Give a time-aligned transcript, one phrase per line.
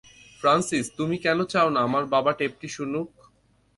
[0.41, 3.09] Francis, তুমি কেনো চাওনা আমার বাবা টেপটি শুনুক?